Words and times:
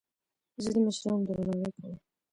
زه 0.63 0.69
د 0.75 0.77
مشرانو 0.85 1.25
درناوی 1.27 1.69
کوم. 1.75 1.93